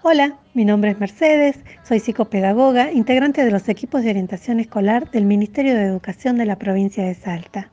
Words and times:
Hola, 0.00 0.38
mi 0.54 0.64
nombre 0.64 0.92
es 0.92 1.00
Mercedes, 1.00 1.56
soy 1.82 1.98
psicopedagoga, 1.98 2.92
integrante 2.92 3.44
de 3.44 3.50
los 3.50 3.68
equipos 3.68 4.04
de 4.04 4.10
orientación 4.10 4.60
escolar 4.60 5.10
del 5.10 5.24
Ministerio 5.24 5.74
de 5.74 5.82
Educación 5.82 6.38
de 6.38 6.46
la 6.46 6.56
provincia 6.56 7.04
de 7.04 7.16
Salta. 7.16 7.72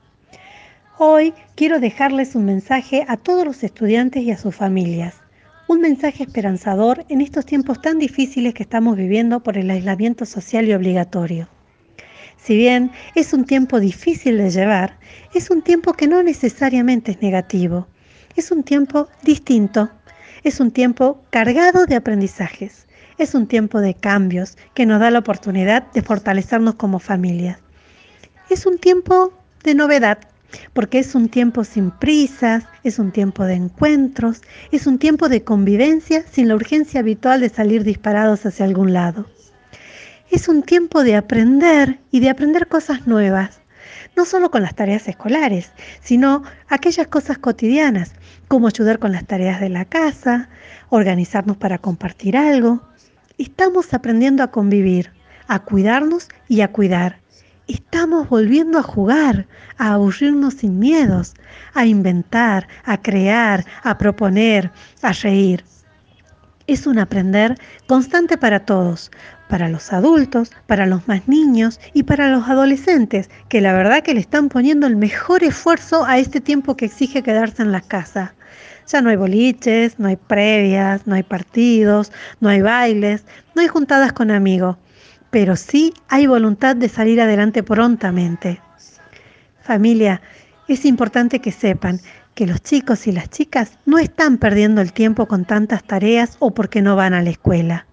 Hoy 0.97 1.35
quiero 1.53 1.79
dejarles 1.79 2.33
un 2.33 2.45
mensaje 2.45 3.05
a 3.07 3.17
todos 3.17 3.45
los 3.45 3.63
estudiantes 3.63 4.23
y 4.23 4.31
a 4.31 4.39
sus 4.39 4.55
familias. 4.55 5.13
Un 5.67 5.81
mensaje 5.81 6.23
esperanzador 6.23 7.05
en 7.09 7.21
estos 7.21 7.45
tiempos 7.45 7.79
tan 7.79 7.99
difíciles 7.99 8.55
que 8.55 8.63
estamos 8.63 8.97
viviendo 8.97 9.41
por 9.41 9.59
el 9.59 9.69
aislamiento 9.69 10.25
social 10.25 10.67
y 10.67 10.73
obligatorio. 10.73 11.47
Si 12.37 12.57
bien 12.57 12.89
es 13.13 13.33
un 13.33 13.45
tiempo 13.45 13.79
difícil 13.79 14.39
de 14.39 14.49
llevar, 14.49 14.97
es 15.35 15.51
un 15.51 15.61
tiempo 15.61 15.93
que 15.93 16.07
no 16.07 16.23
necesariamente 16.23 17.11
es 17.11 17.21
negativo. 17.21 17.85
Es 18.35 18.51
un 18.51 18.63
tiempo 18.63 19.09
distinto, 19.21 19.91
es 20.43 20.59
un 20.59 20.71
tiempo 20.71 21.21
cargado 21.29 21.85
de 21.85 21.95
aprendizajes, 21.95 22.87
es 23.17 23.33
un 23.33 23.47
tiempo 23.47 23.81
de 23.81 23.93
cambios 23.93 24.57
que 24.73 24.85
nos 24.85 24.99
da 24.99 25.11
la 25.11 25.19
oportunidad 25.19 25.91
de 25.93 26.01
fortalecernos 26.01 26.75
como 26.75 26.99
familias. 26.99 27.59
Es 28.49 28.65
un 28.65 28.77
tiempo 28.77 29.33
de 29.63 29.73
novedad, 29.75 30.19
porque 30.73 30.99
es 30.99 31.15
un 31.15 31.29
tiempo 31.29 31.63
sin 31.63 31.91
prisas, 31.91 32.65
es 32.83 32.99
un 32.99 33.11
tiempo 33.11 33.43
de 33.45 33.55
encuentros, 33.55 34.41
es 34.71 34.87
un 34.87 34.99
tiempo 34.99 35.29
de 35.29 35.43
convivencia 35.43 36.23
sin 36.31 36.47
la 36.47 36.55
urgencia 36.55 36.99
habitual 36.99 37.41
de 37.41 37.49
salir 37.49 37.83
disparados 37.83 38.45
hacia 38.45 38.65
algún 38.65 38.93
lado. 38.93 39.25
Es 40.31 40.47
un 40.47 40.63
tiempo 40.63 41.03
de 41.03 41.15
aprender 41.15 41.99
y 42.11 42.19
de 42.19 42.29
aprender 42.29 42.67
cosas 42.67 43.07
nuevas, 43.07 43.61
no 44.15 44.25
solo 44.25 44.51
con 44.51 44.61
las 44.61 44.75
tareas 44.75 45.07
escolares, 45.07 45.71
sino 46.01 46.43
aquellas 46.67 47.07
cosas 47.07 47.37
cotidianas, 47.37 48.13
como 48.47 48.67
ayudar 48.67 48.99
con 48.99 49.11
las 49.11 49.25
tareas 49.25 49.59
de 49.59 49.69
la 49.69 49.85
casa, 49.85 50.49
organizarnos 50.89 51.57
para 51.57 51.77
compartir 51.77 52.37
algo. 52.37 52.81
Estamos 53.37 53.93
aprendiendo 53.93 54.43
a 54.43 54.51
convivir, 54.51 55.11
a 55.47 55.59
cuidarnos 55.59 56.29
y 56.47 56.61
a 56.61 56.71
cuidar. 56.71 57.19
Estamos 57.67 58.29
volviendo 58.29 58.77
a 58.77 58.83
jugar, 58.83 59.47
a 59.77 59.93
aburrirnos 59.93 60.55
sin 60.55 60.79
miedos, 60.79 61.33
a 61.73 61.85
inventar, 61.85 62.67
a 62.83 63.01
crear, 63.01 63.65
a 63.83 63.97
proponer, 63.97 64.71
a 65.01 65.11
reír 65.11 65.63
es 66.67 66.87
un 66.87 66.99
aprender 66.99 67.57
constante 67.87 68.37
para 68.37 68.61
todos, 68.61 69.11
para 69.49 69.69
los 69.69 69.93
adultos, 69.93 70.51
para 70.67 70.85
los 70.85 71.07
más 71.07 71.27
niños 71.27 71.79
y 71.93 72.03
para 72.03 72.29
los 72.29 72.47
adolescentes, 72.47 73.29
que 73.49 73.61
la 73.61 73.73
verdad 73.73 74.03
que 74.03 74.13
le 74.13 74.19
están 74.19 74.49
poniendo 74.49 74.87
el 74.87 74.95
mejor 74.95 75.43
esfuerzo 75.43 76.05
a 76.05 76.17
este 76.17 76.41
tiempo 76.41 76.75
que 76.75 76.85
exige 76.85 77.23
quedarse 77.23 77.61
en 77.61 77.71
la 77.71 77.81
casa. 77.81 78.33
Ya 78.87 79.01
no 79.01 79.09
hay 79.09 79.15
boliches, 79.15 79.99
no 79.99 80.07
hay 80.07 80.15
previas, 80.15 81.07
no 81.07 81.15
hay 81.15 81.23
partidos, 81.23 82.11
no 82.39 82.49
hay 82.49 82.61
bailes, 82.61 83.25
no 83.55 83.61
hay 83.61 83.67
juntadas 83.67 84.13
con 84.13 84.31
amigos, 84.31 84.77
pero 85.31 85.55
sí 85.55 85.93
hay 86.07 86.27
voluntad 86.27 86.75
de 86.75 86.89
salir 86.89 87.19
adelante 87.21 87.63
prontamente. 87.63 88.61
Familia, 89.61 90.21
es 90.67 90.85
importante 90.85 91.39
que 91.39 91.51
sepan 91.51 91.99
que 92.35 92.45
los 92.45 92.61
chicos 92.61 93.07
y 93.07 93.13
las 93.13 93.29
chicas 93.29 93.79
no 93.85 93.97
están 93.97 94.37
perdiendo 94.37 94.81
el 94.81 94.91
tiempo 94.91 95.25
con 95.25 95.45
tantas 95.45 95.83
tareas 95.83 96.35
o 96.39 96.53
porque 96.53 96.81
no 96.81 96.95
van 96.97 97.13
a 97.13 97.23
la 97.23 97.29
escuela. 97.29 97.87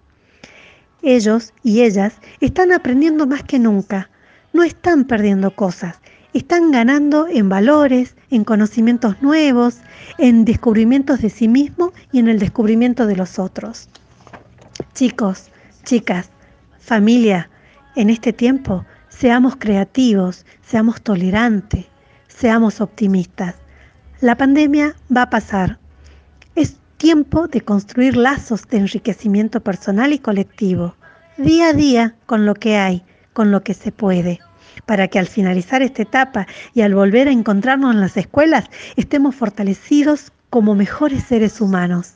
Ellos 1.00 1.54
y 1.62 1.82
ellas 1.82 2.14
están 2.40 2.72
aprendiendo 2.72 3.26
más 3.26 3.44
que 3.44 3.60
nunca, 3.60 4.10
no 4.52 4.64
están 4.64 5.04
perdiendo 5.04 5.54
cosas, 5.54 6.00
están 6.34 6.72
ganando 6.72 7.28
en 7.28 7.48
valores, 7.48 8.16
en 8.30 8.44
conocimientos 8.44 9.22
nuevos, 9.22 9.78
en 10.18 10.44
descubrimientos 10.44 11.22
de 11.22 11.30
sí 11.30 11.46
mismos 11.46 11.92
y 12.10 12.18
en 12.18 12.28
el 12.28 12.38
descubrimiento 12.38 13.06
de 13.06 13.16
los 13.16 13.38
otros. 13.38 13.88
Chicos, 14.94 15.50
chicas, 15.84 16.30
familia, 16.80 17.48
en 17.94 18.10
este 18.10 18.32
tiempo 18.32 18.84
seamos 19.08 19.54
creativos, 19.56 20.44
seamos 20.62 21.00
tolerantes, 21.02 21.86
seamos 22.28 22.80
optimistas. 22.80 23.61
La 24.22 24.36
pandemia 24.36 24.94
va 25.14 25.22
a 25.22 25.30
pasar. 25.30 25.80
Es 26.54 26.76
tiempo 26.96 27.48
de 27.48 27.60
construir 27.60 28.16
lazos 28.16 28.68
de 28.68 28.76
enriquecimiento 28.76 29.60
personal 29.60 30.12
y 30.12 30.20
colectivo, 30.20 30.94
día 31.38 31.70
a 31.70 31.72
día 31.72 32.14
con 32.26 32.46
lo 32.46 32.54
que 32.54 32.76
hay, 32.76 33.02
con 33.32 33.50
lo 33.50 33.64
que 33.64 33.74
se 33.74 33.90
puede, 33.90 34.38
para 34.86 35.08
que 35.08 35.18
al 35.18 35.26
finalizar 35.26 35.82
esta 35.82 36.02
etapa 36.02 36.46
y 36.72 36.82
al 36.82 36.94
volver 36.94 37.26
a 37.26 37.32
encontrarnos 37.32 37.92
en 37.92 38.00
las 38.00 38.16
escuelas 38.16 38.66
estemos 38.94 39.34
fortalecidos 39.34 40.30
como 40.50 40.76
mejores 40.76 41.24
seres 41.24 41.60
humanos. 41.60 42.12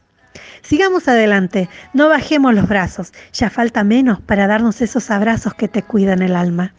Sigamos 0.63 1.09
adelante, 1.09 1.69
no 1.93 2.09
bajemos 2.09 2.55
los 2.55 2.69
brazos, 2.69 3.13
ya 3.33 3.51
falta 3.51 3.83
menos 3.83 4.21
para 4.21 4.47
darnos 4.47 4.81
esos 4.81 5.11
abrazos 5.11 5.55
que 5.55 5.67
te 5.67 5.83
cuidan 5.83 6.23
el 6.23 6.37
alma. 6.37 6.73